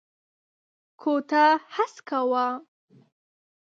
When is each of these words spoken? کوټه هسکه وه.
کوټه 1.01 1.45
هسکه 1.75 2.19
وه. 2.31 2.45